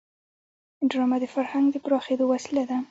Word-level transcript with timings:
ډرامه 0.89 1.17
د 1.21 1.25
فرهنګ 1.35 1.65
د 1.71 1.77
پراخېدو 1.85 2.25
وسیله 2.33 2.63
ده 2.69 2.77